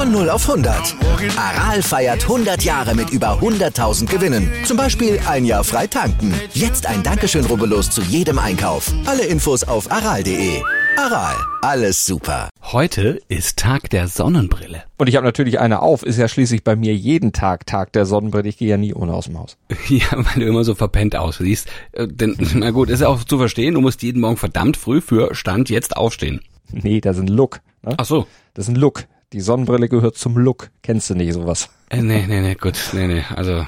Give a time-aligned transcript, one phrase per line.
[0.00, 0.96] Von 0 auf 100.
[1.36, 4.50] Aral feiert 100 Jahre mit über 100.000 Gewinnen.
[4.64, 6.32] Zum Beispiel ein Jahr frei tanken.
[6.54, 8.90] Jetzt ein Dankeschön, rubbellos zu jedem Einkauf.
[9.04, 10.62] Alle Infos auf aral.de.
[10.96, 12.48] Aral, alles super.
[12.62, 14.84] Heute ist Tag der Sonnenbrille.
[14.96, 18.06] Und ich habe natürlich eine auf, ist ja schließlich bei mir jeden Tag Tag der
[18.06, 18.48] Sonnenbrille.
[18.48, 19.58] Ich gehe ja nie ohne aus dem Haus.
[19.90, 21.68] Ja, weil du immer so verpennt aussiehst.
[21.92, 25.02] Äh, Denn, na gut, ist ja auch zu verstehen, du musst jeden Morgen verdammt früh
[25.02, 26.40] für Stand jetzt aufstehen.
[26.72, 27.60] Nee, das ist ein Look.
[27.82, 27.96] Ne?
[27.98, 28.26] Ach so.
[28.54, 29.04] Das ist ein Look.
[29.32, 30.70] Die Sonnenbrille gehört zum Look.
[30.82, 31.70] Kennst du nicht sowas?
[31.88, 32.76] Äh, nee, nee, nee, gut.
[32.92, 33.66] Nee, nee, also.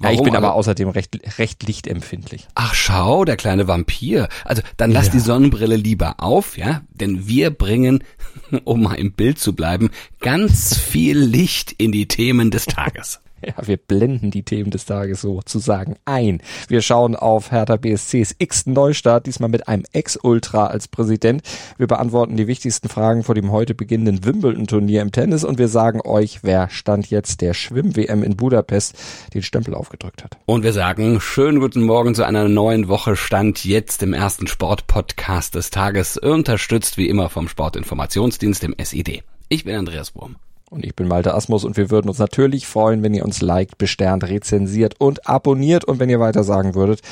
[0.00, 2.48] Ja, ich bin aber Also- außerdem recht, recht lichtempfindlich.
[2.56, 4.28] Ach schau, der kleine Vampir.
[4.44, 5.12] Also dann lass Ja.
[5.12, 6.80] die Sonnenbrille lieber auf, ja?
[6.90, 8.02] Denn wir bringen,
[8.64, 13.20] um mal im Bild zu bleiben, ganz viel Licht in die Themen des Tages.
[13.46, 16.40] Ja, wir blenden die Themen des Tages sozusagen ein.
[16.68, 21.42] Wir schauen auf Hertha BSCs x Neustart, diesmal mit einem Ex-Ultra als Präsident.
[21.76, 26.00] Wir beantworten die wichtigsten Fragen vor dem heute beginnenden Wimbledon-Turnier im Tennis und wir sagen
[26.04, 28.94] euch, wer Stand jetzt der Schwimm-WM in Budapest
[29.34, 30.38] den Stempel aufgedrückt hat.
[30.46, 35.54] Und wir sagen, schönen guten Morgen zu einer neuen Woche Stand jetzt im ersten Sportpodcast
[35.56, 39.24] des Tages, unterstützt wie immer vom Sportinformationsdienst, dem SID.
[39.48, 40.36] Ich bin Andreas Wurm.
[40.72, 43.76] Und ich bin Malte Asmus und wir würden uns natürlich freuen, wenn ihr uns liked,
[43.76, 47.02] besternt, rezensiert und abonniert und wenn ihr weiter sagen würdet,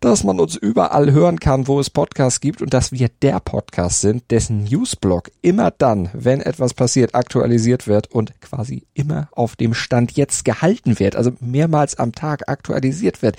[0.00, 4.02] dass man uns überall hören kann, wo es Podcasts gibt und dass wir der Podcast
[4.02, 9.72] sind, dessen Newsblog immer dann, wenn etwas passiert, aktualisiert wird und quasi immer auf dem
[9.72, 13.36] Stand jetzt gehalten wird, also mehrmals am Tag aktualisiert wird.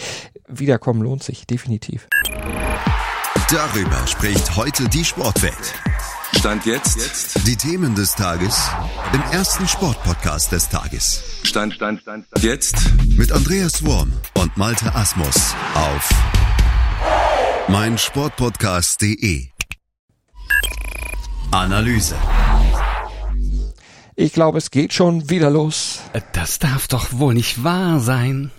[0.48, 2.08] Wiederkommen lohnt sich, definitiv.
[3.52, 5.76] Darüber spricht heute die Sportwelt.
[6.38, 7.48] Stand jetzt.
[7.48, 8.70] Die Themen des Tages
[9.12, 11.24] im ersten Sportpodcast des Tages.
[11.44, 12.28] Stand, Stand, Stand.
[12.40, 12.76] Jetzt.
[13.18, 16.10] Mit Andreas Worm und Malte Asmus auf
[17.70, 19.48] meinsportpodcast.de.
[21.52, 22.16] Analyse.
[24.16, 26.02] Ich glaube, es geht schon wieder los.
[26.34, 28.52] Das darf doch wohl nicht wahr sein.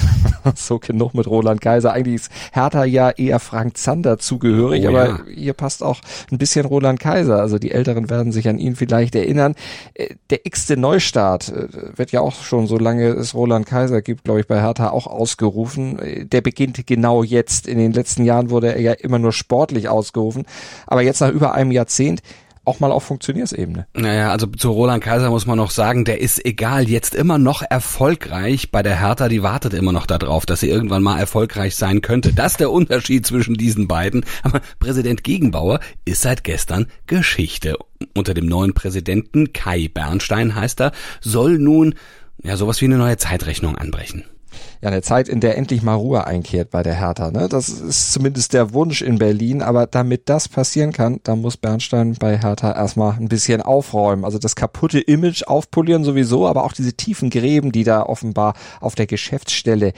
[0.54, 1.92] So genug mit Roland Kaiser.
[1.92, 5.18] Eigentlich ist Hertha ja eher Frank Zander zugehörig, Oh, aber ja.
[5.34, 6.00] hier passt auch
[6.30, 7.40] ein bisschen Roland Kaiser.
[7.40, 9.54] Also die Älteren werden sich an ihn vielleicht erinnern.
[9.94, 11.68] Äh, Der x-te Neustart äh,
[11.98, 15.06] wird ja auch schon, so lange es Roland Kaiser gibt, glaube ich, bei Hertha auch
[15.06, 15.98] ausgerufen.
[15.98, 17.66] Äh, Der beginnt genau jetzt.
[17.66, 20.44] In den letzten Jahren wurde er ja immer nur sportlich ausgerufen.
[20.86, 22.22] Aber jetzt nach über einem Jahrzehnt
[22.70, 23.88] auch mal auf Funktionärsebene.
[23.94, 27.62] Naja, also zu Roland Kaiser muss man noch sagen, der ist egal, jetzt immer noch
[27.68, 32.00] erfolgreich bei der Hertha, die wartet immer noch darauf, dass sie irgendwann mal erfolgreich sein
[32.00, 32.32] könnte.
[32.32, 34.24] Das ist der Unterschied zwischen diesen beiden.
[34.44, 37.76] Aber Präsident Gegenbauer ist seit gestern Geschichte.
[38.14, 41.96] Unter dem neuen Präsidenten, Kai Bernstein heißt er, soll nun
[42.42, 44.24] ja sowas wie eine neue Zeitrechnung anbrechen.
[44.80, 47.30] Ja, eine Zeit, in der endlich mal Ruhe einkehrt bei der Hertha.
[47.30, 47.48] Ne?
[47.48, 49.62] Das ist zumindest der Wunsch in Berlin.
[49.62, 54.24] Aber damit das passieren kann, da muss Bernstein bei Hertha erstmal ein bisschen aufräumen.
[54.24, 58.94] Also das kaputte Image aufpolieren sowieso, aber auch diese tiefen Gräben, die da offenbar auf
[58.94, 59.92] der Geschäftsstelle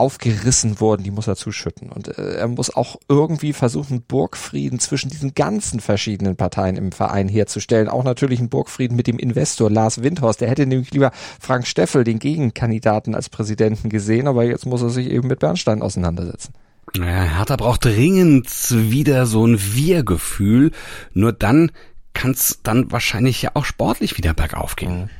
[0.00, 1.90] aufgerissen wurden, die muss er zuschütten.
[1.90, 7.28] Und äh, er muss auch irgendwie versuchen, Burgfrieden zwischen diesen ganzen verschiedenen Parteien im Verein
[7.28, 7.88] herzustellen.
[7.88, 10.40] Auch natürlich einen Burgfrieden mit dem Investor Lars Windhorst.
[10.40, 14.90] Der hätte nämlich lieber Frank Steffel, den Gegenkandidaten, als Präsidenten gesehen, aber jetzt muss er
[14.90, 16.54] sich eben mit Bernstein auseinandersetzen.
[16.96, 20.72] Naja, Hertha braucht dringend wieder so ein Wir-Gefühl.
[21.12, 21.70] Nur dann
[22.14, 25.10] kann's dann wahrscheinlich ja auch sportlich wieder bergauf gehen.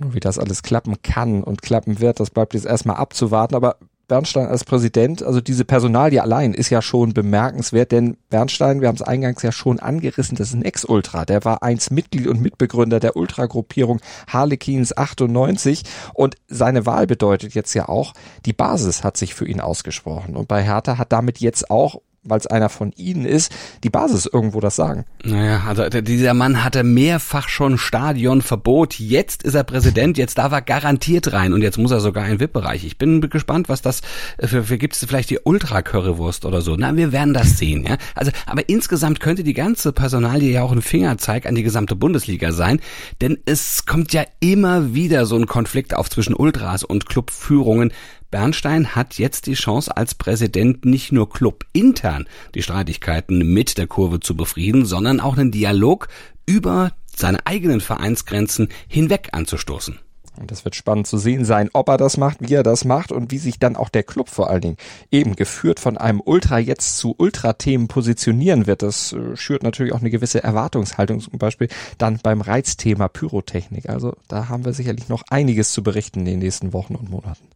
[0.00, 3.54] Nur Wie das alles klappen kann und klappen wird, das bleibt jetzt erstmal abzuwarten.
[3.54, 3.76] Aber
[4.10, 8.96] Bernstein als Präsident, also diese Personalie allein ist ja schon bemerkenswert, denn Bernstein, wir haben
[8.96, 11.24] es eingangs ja schon angerissen, das ist ein Ex-Ultra.
[11.24, 17.72] Der war einst Mitglied und Mitbegründer der Ultragruppierung Harlequins 98 und seine Wahl bedeutet jetzt
[17.74, 18.12] ja auch,
[18.46, 20.34] die Basis hat sich für ihn ausgesprochen.
[20.34, 23.50] Und bei Hertha hat damit jetzt auch weil es einer von ihnen ist,
[23.82, 25.06] die Basis irgendwo das sagen.
[25.24, 28.98] Naja, also dieser Mann hatte mehrfach schon Stadionverbot.
[28.98, 32.32] Jetzt ist er Präsident, jetzt darf er garantiert rein und jetzt muss er sogar in
[32.32, 32.84] den VIP-Bereich.
[32.84, 34.02] Ich bin gespannt, was das
[34.36, 36.76] äh, für, für gibt es vielleicht die Ultra-Currywurst oder so.
[36.76, 37.96] Na, wir werden das sehen, ja.
[38.14, 42.52] Also, aber insgesamt könnte die ganze Personalie ja auch ein Fingerzeig an die gesamte Bundesliga
[42.52, 42.80] sein,
[43.22, 47.92] denn es kommt ja immer wieder so ein Konflikt auf zwischen Ultras und Clubführungen.
[48.30, 54.20] Bernstein hat jetzt die Chance als Präsident nicht nur clubintern die Streitigkeiten mit der Kurve
[54.20, 56.08] zu befrieden, sondern auch einen Dialog
[56.46, 59.98] über seine eigenen Vereinsgrenzen hinweg anzustoßen.
[60.36, 63.12] Und das wird spannend zu sehen sein, ob er das macht, wie er das macht
[63.12, 64.76] und wie sich dann auch der Club vor allen Dingen
[65.10, 68.82] eben geführt von einem Ultra jetzt zu Ultra-Themen positionieren wird.
[68.82, 71.68] Das äh, schürt natürlich auch eine gewisse Erwartungshaltung, zum Beispiel
[71.98, 73.90] dann beim Reizthema Pyrotechnik.
[73.90, 77.46] Also da haben wir sicherlich noch einiges zu berichten in den nächsten Wochen und Monaten.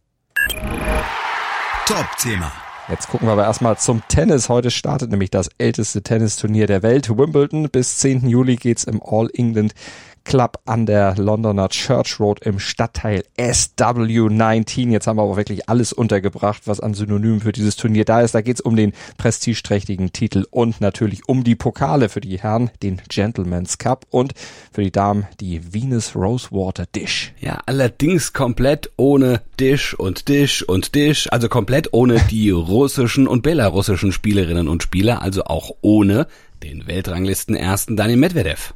[1.87, 2.51] Top-Thema.
[2.89, 4.49] Jetzt gucken wir aber erstmal zum Tennis.
[4.49, 7.69] Heute startet nämlich das älteste Tennisturnier der Welt, Wimbledon.
[7.69, 8.27] Bis 10.
[8.27, 9.75] Juli geht's im All England
[10.25, 14.89] Club an der Londoner Church Road im Stadtteil SW19.
[14.89, 18.35] Jetzt haben wir aber wirklich alles untergebracht, was an Synonymen für dieses Turnier da ist.
[18.35, 23.01] Da geht's um den prestigeträchtigen Titel und natürlich um die Pokale für die Herren, den
[23.07, 24.33] Gentleman's Cup und
[24.73, 27.33] für die Damen die Venus Rosewater Dish.
[27.39, 33.43] Ja, allerdings komplett ohne Dish und Dish und Dish, also komplett ohne die russischen und
[33.43, 36.27] belarussischen Spielerinnen und Spieler, also auch ohne
[36.63, 38.73] den Weltranglisten ersten Daniel Medvedev.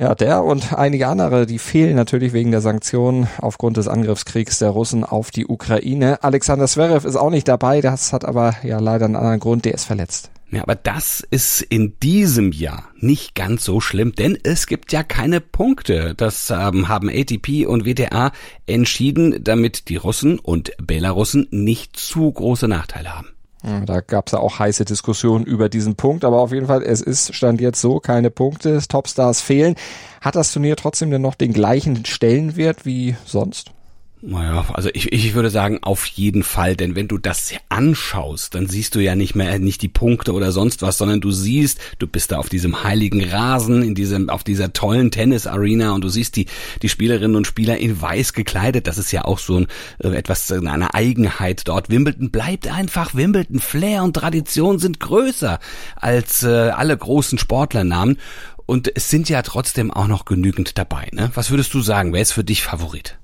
[0.00, 4.70] Ja, der und einige andere, die fehlen natürlich wegen der Sanktionen aufgrund des Angriffskriegs der
[4.70, 6.22] Russen auf die Ukraine.
[6.22, 9.74] Alexander Zverev ist auch nicht dabei, das hat aber ja leider einen anderen Grund, der
[9.74, 10.30] ist verletzt.
[10.52, 15.02] Ja, aber das ist in diesem Jahr nicht ganz so schlimm, denn es gibt ja
[15.02, 16.14] keine Punkte.
[16.16, 18.30] Das ähm, haben ATP und WTA
[18.66, 23.28] entschieden, damit die Russen und Belarussen nicht zu große Nachteile haben.
[23.62, 27.00] Da gab es ja auch heiße Diskussionen über diesen Punkt, aber auf jeden Fall, es
[27.00, 29.74] ist Stand jetzt so, keine Punkte, Topstars fehlen.
[30.20, 33.72] Hat das Turnier trotzdem denn noch den gleichen Stellenwert wie sonst?
[34.20, 38.66] Naja, also ich, ich würde sagen, auf jeden Fall, denn wenn du das anschaust, dann
[38.66, 42.08] siehst du ja nicht mehr nicht die Punkte oder sonst was, sondern du siehst, du
[42.08, 46.34] bist da auf diesem heiligen Rasen, in diesem, auf dieser tollen Tennis-Arena und du siehst
[46.34, 46.46] die,
[46.82, 48.88] die Spielerinnen und Spieler in weiß gekleidet.
[48.88, 49.66] Das ist ja auch so ein,
[50.02, 51.88] äh, etwas, eine Eigenheit dort.
[51.88, 53.60] Wimbledon bleibt einfach Wimbledon.
[53.60, 55.60] Flair und Tradition sind größer
[55.94, 58.18] als äh, alle großen Sportlernamen.
[58.66, 61.08] Und es sind ja trotzdem auch noch genügend dabei.
[61.12, 61.30] Ne?
[61.34, 62.12] Was würdest du sagen?
[62.12, 63.16] Wer ist für dich Favorit?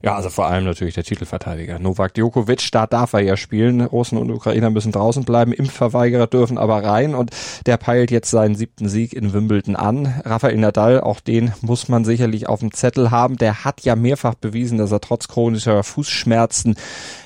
[0.00, 1.80] Ja, also vor allem natürlich der Titelverteidiger.
[1.80, 3.80] Novak Djokovic, da darf er ja spielen.
[3.80, 7.30] Russen und Ukrainer müssen draußen bleiben, Impfverweigerer dürfen aber rein und
[7.66, 10.22] der peilt jetzt seinen siebten Sieg in Wimbledon an.
[10.24, 13.38] Rafael Nadal, auch den muss man sicherlich auf dem Zettel haben.
[13.38, 16.76] Der hat ja mehrfach bewiesen, dass er trotz chronischer Fußschmerzen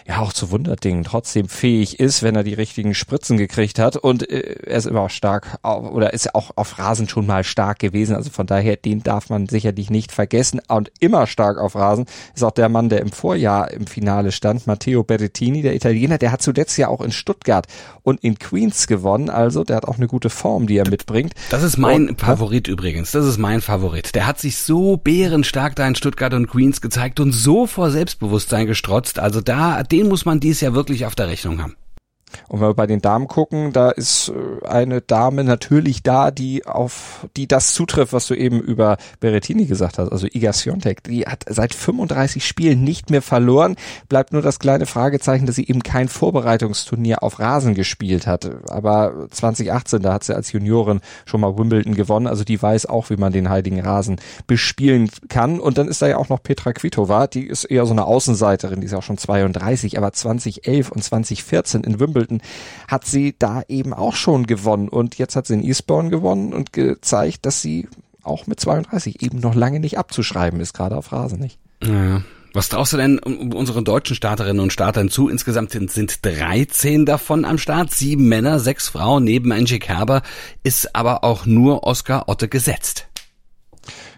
[0.07, 3.97] ja auch zu Wunderdingen trotzdem fähig ist, wenn er die richtigen Spritzen gekriegt hat.
[3.97, 7.79] Und äh, er ist immer auch stark oder ist auch auf Rasen schon mal stark
[7.79, 8.17] gewesen.
[8.17, 10.61] Also von daher, den darf man sicherlich nicht vergessen.
[10.69, 14.67] Und immer stark auf Rasen ist auch der Mann, der im Vorjahr im Finale stand,
[14.67, 16.19] Matteo Berrettini, der Italiener.
[16.19, 17.67] Der hat zuletzt ja auch in Stuttgart
[18.03, 19.31] und in Queens gewonnen.
[19.31, 21.35] Also der hat auch eine gute Form, die er mitbringt.
[21.51, 23.13] Das ist mein und, Favorit übrigens.
[23.13, 24.15] Das ist mein Favorit.
[24.15, 28.67] Der hat sich so bärenstark da in Stuttgart und Queens gezeigt und so vor Selbstbewusstsein
[28.67, 29.19] gestrotzt.
[29.19, 31.77] Also da, den muss man dies Jahr wirklich auf der Rechnung haben.
[32.49, 36.67] Und wenn wir bei den Damen gucken, da ist äh, eine Dame natürlich da, die
[36.67, 41.03] auf die das zutrifft, was du eben über Berettini gesagt hast, also Iga Swiatek.
[41.05, 43.77] Die hat seit 35 Spielen nicht mehr verloren.
[44.09, 48.51] Bleibt nur das kleine Fragezeichen, dass sie eben kein Vorbereitungsturnier auf Rasen gespielt hat.
[48.71, 52.27] Aber 2018, da hat sie als Juniorin schon mal Wimbledon gewonnen.
[52.27, 55.61] Also die weiß auch, wie man den heiligen Rasen bespielen kann.
[55.61, 57.27] Und dann ist da ja auch noch Petra Kvitova.
[57.27, 58.81] Die ist eher so eine Außenseiterin.
[58.81, 59.99] Die ist auch schon 32.
[59.99, 62.43] Aber 2011 und 2014 in Wimbledon Wimbledon
[62.89, 66.73] hat sie da eben auch schon gewonnen und jetzt hat sie in Eastbourne gewonnen und
[66.73, 67.89] gezeigt, dass sie
[68.23, 71.59] auch mit 32 eben noch lange nicht abzuschreiben ist, gerade auf Rasen nicht.
[71.83, 72.23] Ja.
[72.55, 75.29] Was traust du denn unseren deutschen Starterinnen und Startern zu?
[75.29, 79.25] Insgesamt sind, sind 13 davon am Start, sieben Männer, sechs Frauen.
[79.25, 80.21] Neben Angie Kerber
[80.63, 83.09] ist aber auch nur Oskar Otte gesetzt.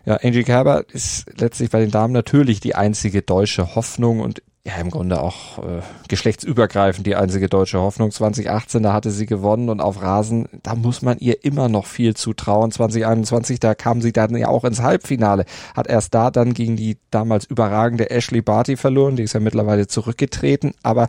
[0.05, 4.77] Ja, Angie Kerber ist letztlich bei den Damen natürlich die einzige deutsche Hoffnung und ja
[4.77, 8.11] im Grunde auch äh, geschlechtsübergreifend die einzige deutsche Hoffnung.
[8.11, 12.15] 2018, da hatte sie gewonnen und auf Rasen, da muss man ihr immer noch viel
[12.15, 12.73] zutrauen.
[12.73, 15.45] 2021, da kam sie dann ja auch ins Halbfinale,
[15.77, 19.87] hat erst da dann gegen die damals überragende Ashley Barty verloren, die ist ja mittlerweile
[19.87, 21.09] zurückgetreten, aber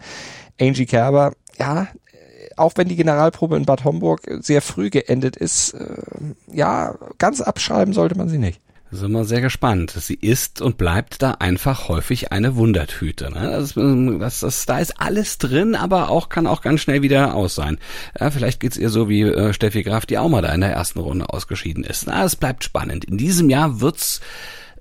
[0.59, 1.88] Angie Kerber, ja,
[2.57, 5.95] auch wenn die Generalprobe in Bad Homburg sehr früh geendet ist, äh,
[6.51, 8.59] ja, ganz abschreiben sollte man sie nicht.
[8.91, 9.91] Sind wir sehr gespannt.
[9.91, 13.31] Sie ist und bleibt da einfach häufig eine Wundertüte.
[13.31, 13.49] Ne?
[13.51, 17.55] Das, das, das, da ist alles drin, aber auch kann auch ganz schnell wieder aus
[17.55, 17.79] sein.
[18.19, 20.71] Ja, vielleicht geht's ihr so wie äh, Steffi Graf, die auch mal da in der
[20.71, 22.05] ersten Runde ausgeschieden ist.
[22.05, 23.05] Na, es bleibt spannend.
[23.05, 24.21] In diesem Jahr wird's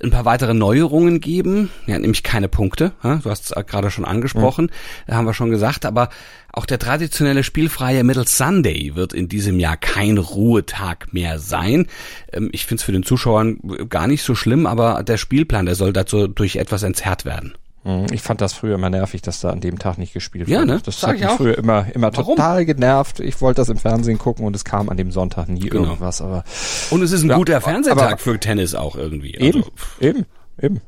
[0.05, 2.93] ein paar weitere Neuerungen geben, ja, nämlich keine Punkte.
[3.03, 4.71] Ja, du hast es gerade schon angesprochen,
[5.07, 5.15] mhm.
[5.15, 6.11] haben wir schon gesagt, aber
[6.53, 11.87] auch der traditionelle spielfreie Middle Sunday wird in diesem Jahr kein Ruhetag mehr sein.
[12.33, 13.59] Ähm, ich finde es für den Zuschauern
[13.89, 17.55] gar nicht so schlimm, aber der Spielplan, der soll dazu durch etwas entzerrt werden.
[17.85, 18.07] Mhm.
[18.13, 20.73] Ich fand das früher immer nervig, dass da an dem Tag nicht gespielt ja, wurde.
[20.73, 20.81] Ne?
[20.85, 21.37] Das Sag hat mich auch.
[21.37, 23.21] früher immer, immer total genervt.
[23.21, 25.85] Ich wollte das im Fernsehen gucken und es kam an dem Sonntag nie genau.
[25.85, 26.23] irgendwas.
[26.23, 26.45] Aber
[26.91, 29.39] und es ist ein ja, guter Fernsehtag für Tennis auch irgendwie.
[29.39, 29.65] Also,
[30.01, 30.25] eben,
[30.61, 30.81] eben.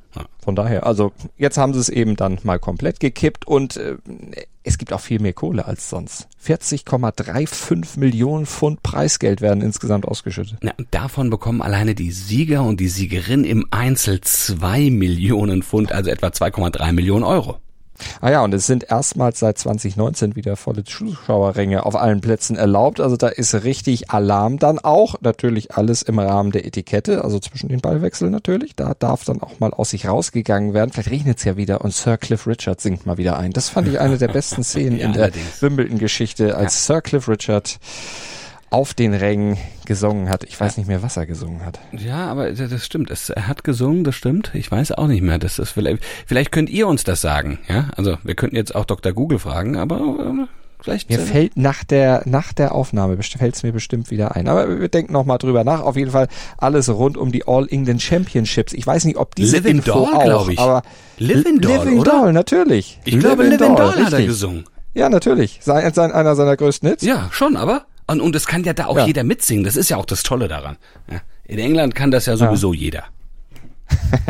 [0.43, 3.97] Von daher, also jetzt haben sie es eben dann mal komplett gekippt und äh,
[4.63, 6.29] es gibt auch viel mehr Kohle als sonst.
[6.45, 10.59] 40,35 Millionen Pfund Preisgeld werden insgesamt ausgeschüttet.
[10.63, 16.11] Na, davon bekommen alleine die Sieger und die Siegerin im Einzel zwei Millionen Pfund, also
[16.11, 17.59] etwa 2,3 Millionen Euro.
[18.21, 23.01] Ah ja, und es sind erstmals seit 2019 wieder volle Zuschauerränge auf allen Plätzen erlaubt.
[23.01, 25.17] Also da ist richtig Alarm dann auch.
[25.21, 28.75] Natürlich alles im Rahmen der Etikette, also zwischen den Ballwechseln natürlich.
[28.77, 30.91] Da darf dann auch mal aus sich rausgegangen werden.
[30.93, 33.53] Vielleicht regnet es ja wieder und Sir Cliff Richard singt mal wieder ein.
[33.53, 36.95] Das fand ich eine der besten Szenen ja, in der Wimbledon-Geschichte, als ja.
[36.95, 37.79] Sir Cliff Richard
[38.71, 40.45] auf den Rängen gesungen hat.
[40.45, 41.79] Ich weiß nicht mehr, was er gesungen hat.
[41.93, 43.11] Ja, aber das stimmt.
[43.11, 44.51] Es, er hat gesungen, das stimmt.
[44.55, 45.39] Ich weiß auch nicht mehr.
[45.39, 47.59] Das ist vielleicht, vielleicht könnt ihr uns das sagen.
[47.69, 49.13] Ja, also wir könnten jetzt auch Dr.
[49.13, 50.47] Google fragen, aber äh,
[50.81, 51.09] vielleicht.
[51.09, 54.49] Mir äh, fällt nach der nach der Aufnahme fällt es mir bestimmt wieder ein.
[54.49, 55.81] Aber wir denken noch mal drüber nach.
[55.81, 56.27] Auf jeden Fall
[56.59, 58.73] alles rund um die All England Championships.
[58.73, 60.59] Ich weiß nicht, ob diese Living Info Doll, auch, ich.
[60.59, 60.83] aber
[61.19, 62.11] Living Doll, Living oder?
[62.11, 62.99] Doll, natürlich.
[63.05, 64.65] Ich glaube, Living Doll, Doll hat er gesungen.
[64.93, 65.61] Ja, natürlich.
[65.63, 67.05] Sein, sein, einer seiner größten Hits.
[67.05, 69.07] Ja, schon, aber und, und es kann ja da auch Ja.
[69.07, 69.65] jeder mitsingen.
[69.65, 70.77] Das ist ja auch das Tolle daran.
[71.11, 71.21] Ja.
[71.45, 73.05] In England kann das ja sowieso jeder.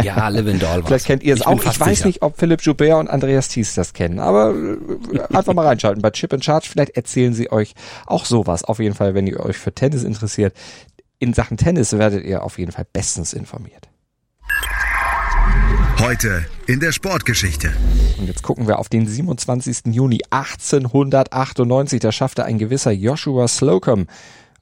[0.03, 0.83] Ja, Living Doll.
[0.85, 1.59] Vielleicht kennt ihr es auch.
[1.65, 2.07] Ich weiß sicher.
[2.07, 6.11] nicht, ob Philipp Joubert und Andreas Thies das kennen, aber äh, einfach mal reinschalten bei
[6.11, 6.69] Chip and Charge.
[6.71, 7.75] Vielleicht erzählen sie euch
[8.07, 8.65] auch sowas.
[8.65, 10.55] Auf jeden Fall, wenn ihr euch für Tennis interessiert.
[11.19, 13.89] In Sachen Tennis werdet ihr auf jeden Fall bestens informiert.
[15.99, 17.73] Heute in der Sportgeschichte.
[18.19, 19.95] Und jetzt gucken wir auf den 27.
[19.95, 22.01] Juni 1898.
[22.01, 24.07] Da schaffte ein gewisser Joshua Slocum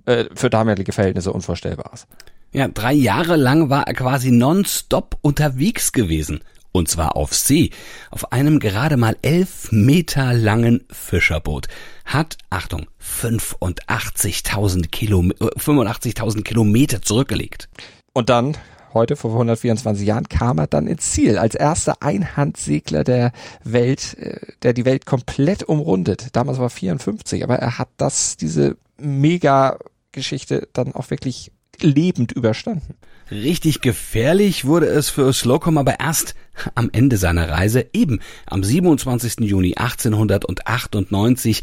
[0.06, 2.06] äh, für damalige Verhältnisse Unvorstellbares.
[2.52, 6.40] Ja, drei Jahre lang war er quasi nonstop unterwegs gewesen.
[6.76, 7.70] Und zwar auf See.
[8.10, 11.68] Auf einem gerade mal elf Meter langen Fischerboot.
[12.04, 17.68] Hat, Achtung, 85.000 Kilome äh, 85.000 Kilometer zurückgelegt.
[18.12, 18.56] Und dann,
[18.94, 23.32] heute vor 124 Jahren, kam er dann ins Ziel als erster Einhandsegler der
[23.64, 26.28] Welt, äh, der die Welt komplett umrundet.
[26.32, 32.94] Damals war er 54, aber er hat das, diese Mega-Geschichte dann auch wirklich lebend überstanden.
[33.30, 36.34] Richtig gefährlich wurde es für Slocum aber erst
[36.74, 39.40] am Ende seiner Reise, eben am 27.
[39.40, 41.62] Juni 1898,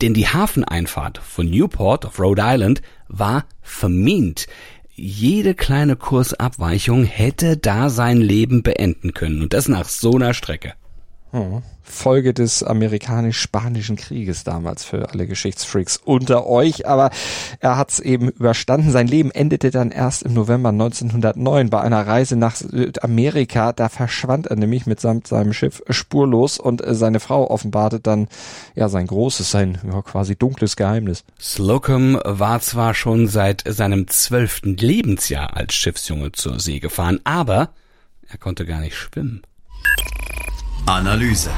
[0.00, 4.46] denn die Hafeneinfahrt von Newport auf Rhode Island war vermint.
[4.96, 10.74] Jede kleine Kursabweichung hätte da sein Leben beenden können und das nach so einer Strecke.
[11.82, 17.10] Folge des amerikanisch-spanischen Krieges damals für alle Geschichtsfreaks unter euch, aber
[17.60, 18.90] er hat es eben überstanden.
[18.90, 23.72] Sein Leben endete dann erst im November 1909 bei einer Reise nach Südamerika.
[23.72, 28.28] Da verschwand er nämlich mitsamt seinem Schiff spurlos und seine Frau offenbarte dann
[28.74, 31.24] ja sein großes, sein ja, quasi dunkles Geheimnis.
[31.40, 37.70] Slocum war zwar schon seit seinem zwölften Lebensjahr als Schiffsjunge zur See gefahren, aber
[38.28, 39.42] er konnte gar nicht schwimmen.
[40.86, 41.50] Analyse.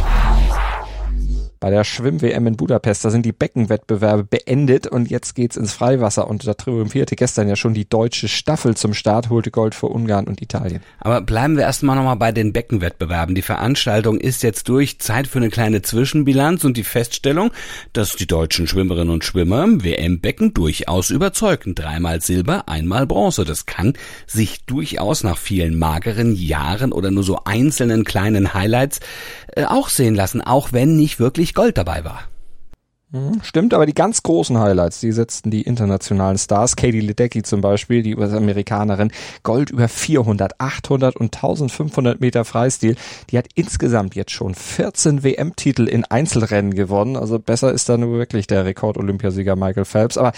[1.59, 6.29] Bei der Schwimm-WM in Budapest, da sind die Beckenwettbewerbe beendet und jetzt geht's ins Freiwasser
[6.29, 10.27] und da triumphierte gestern ja schon die deutsche Staffel zum Start, holte Gold für Ungarn
[10.27, 10.81] und Italien.
[11.01, 13.35] Aber bleiben wir erstmal nochmal bei den Beckenwettbewerben.
[13.35, 14.99] Die Veranstaltung ist jetzt durch.
[14.99, 17.51] Zeit für eine kleine Zwischenbilanz und die Feststellung,
[17.93, 21.75] dass die deutschen Schwimmerinnen und Schwimmer im WM-Becken durchaus überzeugen.
[21.75, 23.45] Dreimal Silber, einmal Bronze.
[23.45, 23.95] Das kann
[24.27, 29.01] sich durchaus nach vielen mageren Jahren oder nur so einzelnen kleinen Highlights
[29.67, 32.25] auch sehen lassen, auch wenn nicht wirklich Gold dabei war.
[33.43, 38.03] Stimmt, aber die ganz großen Highlights, die setzten die internationalen Stars, Katie Ledecky zum Beispiel,
[38.03, 39.13] die US-Amerikanerin,
[39.45, 42.97] Gold über 400, 800 und 1500 Meter Freistil.
[43.31, 47.17] Die hat insgesamt jetzt schon 14 WM-Titel in Einzelrennen gewonnen.
[47.17, 50.19] Also besser ist da nur wirklich der Rekord-Olympiasieger Michael Phelps.
[50.19, 50.33] Aber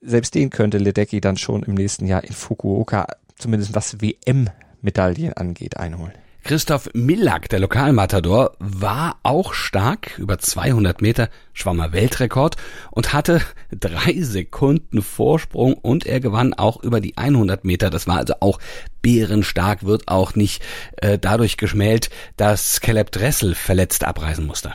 [0.00, 5.76] selbst den könnte Ledecky dann schon im nächsten Jahr in Fukuoka, zumindest was WM-Medaillen angeht,
[5.76, 6.12] einholen.
[6.46, 12.54] Christoph Millack, der Lokalmatador, war auch stark, über 200 Meter, schwamm er Weltrekord
[12.92, 13.40] und hatte
[13.72, 17.90] drei Sekunden Vorsprung und er gewann auch über die 100 Meter.
[17.90, 18.60] Das war also auch
[19.02, 20.62] bärenstark, wird auch nicht
[20.98, 24.74] äh, dadurch geschmält, dass Caleb Dressel verletzt abreisen musste.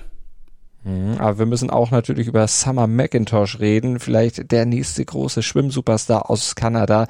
[0.83, 6.55] Aber wir müssen auch natürlich über Summer McIntosh reden, vielleicht der nächste große Schwimmsuperstar aus
[6.55, 7.07] Kanada.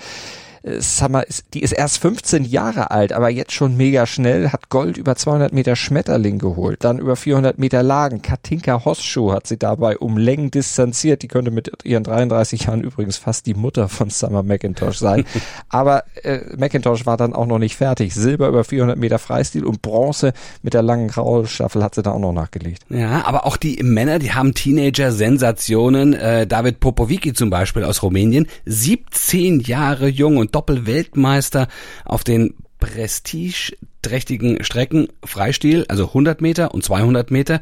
[0.64, 4.70] Äh, Summer ist, die ist erst 15 Jahre alt, aber jetzt schon mega schnell, hat
[4.70, 8.22] Gold über 200 Meter Schmetterling geholt, dann über 400 Meter Lagen.
[8.22, 11.24] Katinka Hosschuh hat sie dabei um Längen distanziert.
[11.24, 15.26] Die könnte mit ihren 33 Jahren übrigens fast die Mutter von Summer McIntosh sein.
[15.70, 18.14] aber äh, McIntosh war dann auch noch nicht fertig.
[18.14, 22.20] Silber über 400 Meter Freistil und Bronze mit der langen Graulstaffel hat sie da auch
[22.20, 22.84] noch nachgelegt.
[22.90, 26.14] Ja, aber auch die Männer, die haben Teenager-Sensationen.
[26.14, 31.68] Äh, David Popovici zum Beispiel aus Rumänien, 17 Jahre jung und Doppelweltmeister
[32.06, 37.62] auf den prestigeträchtigen Strecken Freistil, also 100 Meter und 200 Meter.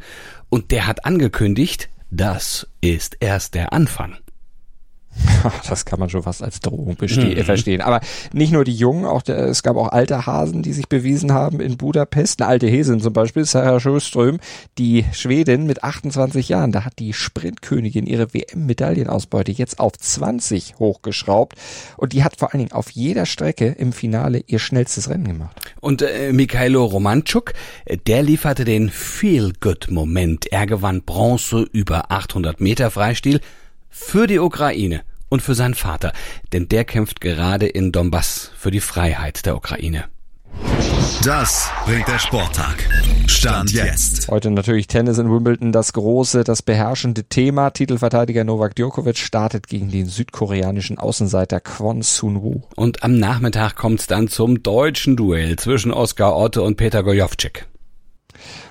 [0.50, 4.18] Und der hat angekündigt, das ist erst der Anfang.
[5.70, 7.44] Das kann man schon fast als Drohung mhm.
[7.44, 7.82] verstehen.
[7.82, 8.02] Aber
[8.34, 11.60] nicht nur die Jungen, auch der, es gab auch alte Hasen, die sich bewiesen haben
[11.60, 12.42] in Budapest.
[12.42, 14.40] Eine alte Häsin zum Beispiel, Sarah Sjöström,
[14.78, 16.72] die Schwedin mit 28 Jahren.
[16.72, 21.58] Da hat die Sprintkönigin ihre WM-Medaillenausbeute jetzt auf 20 hochgeschraubt.
[21.98, 25.60] Und die hat vor allen Dingen auf jeder Strecke im Finale ihr schnellstes Rennen gemacht.
[25.82, 27.54] Und äh, Mikhailo Romanchuk,
[27.86, 30.52] äh, der lieferte den Feel-Good-Moment.
[30.52, 33.40] Er gewann Bronze über 800 Meter Freistil
[33.90, 36.14] für die Ukraine und für seinen Vater,
[36.54, 40.06] denn der kämpft gerade in Donbass für die Freiheit der Ukraine.
[41.24, 42.78] Das bringt der Sporttag.
[43.28, 44.30] Stand jetzt.
[44.30, 47.72] Heute natürlich Tennis in Wimbledon, das große, das beherrschende Thema.
[47.72, 52.62] Titelverteidiger Novak Djokovic startet gegen den südkoreanischen Außenseiter Kwon Soon Woo.
[52.76, 57.68] Und am Nachmittag kommt's dann zum deutschen Duell zwischen Oskar Otte und Peter Gojovcik.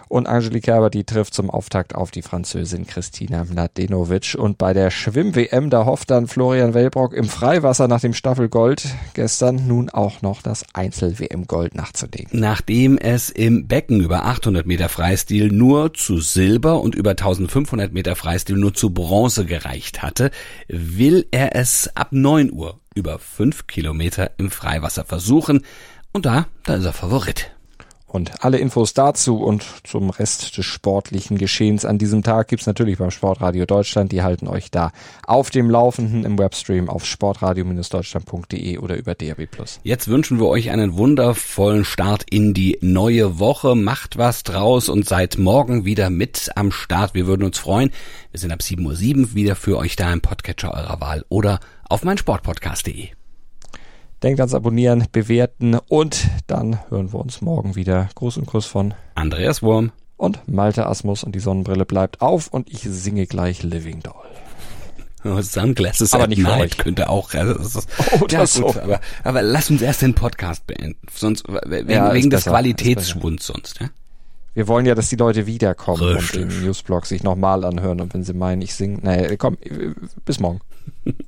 [0.08, 4.36] Und Angelique Kerber, die trifft zum Auftakt auf die Französin Christina Mladenovic.
[4.38, 9.66] Und bei der Schwimm-WM, da hofft dann Florian Wellbrock im Freiwasser nach dem Staffelgold gestern
[9.66, 12.38] nun auch noch das Einzel-WM-Gold nachzulegen.
[12.38, 18.14] Nachdem es im Becken über 800 Meter Freistil nur zu Silber und über 1500 Meter
[18.14, 20.30] Freistil nur zu Bronze gereicht hatte,
[20.68, 25.64] will er es ab 9 Uhr über 5 Kilometer im Freiwasser versuchen.
[26.12, 27.52] Und da, da ist er Favorit.
[28.08, 32.96] Und alle Infos dazu und zum Rest des sportlichen Geschehens an diesem Tag gibt's natürlich
[32.96, 34.12] beim Sportradio Deutschland.
[34.12, 34.92] Die halten euch da
[35.26, 39.46] auf dem Laufenden im Webstream auf sportradio-deutschland.de oder über DRB+.
[39.82, 43.74] Jetzt wünschen wir euch einen wundervollen Start in die neue Woche.
[43.74, 47.12] Macht was draus und seid morgen wieder mit am Start.
[47.12, 47.90] Wir würden uns freuen.
[48.30, 51.60] Wir sind ab 7.07 Uhr wieder für euch da im Podcatcher eurer Wahl oder
[51.90, 53.17] auf meinsportpodcast.de.
[54.22, 58.08] Denkt ans Abonnieren, Bewerten und dann hören wir uns morgen wieder.
[58.16, 62.68] Gruß und Kuss von Andreas Wurm und Malte Asmus und die Sonnenbrille bleibt auf und
[62.68, 64.14] ich singe gleich Living Doll.
[65.24, 67.32] Oh, Sunglasses aber nicht Night könnte auch.
[67.32, 67.88] Also das ist,
[68.20, 68.80] oh, das ja, gut, so.
[68.80, 73.78] aber, aber lass uns erst den Podcast beenden, sonst wegen, ja, wegen des Qualitätsschwunds sonst.
[73.80, 73.88] Ja?
[74.54, 76.42] Wir wollen ja, dass die Leute wiederkommen Richtig.
[76.42, 79.58] und den Newsblog sich nochmal anhören und wenn sie meinen, ich singe, nee, komm,
[80.24, 80.60] bis morgen.